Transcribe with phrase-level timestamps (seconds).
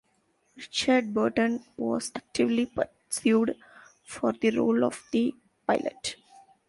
[0.55, 3.55] Richard Burton was actively pursued
[4.03, 5.35] for the role of The
[5.67, 6.15] Pilot.